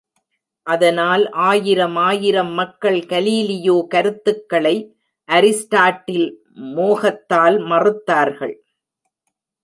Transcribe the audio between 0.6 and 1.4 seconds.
அதனால்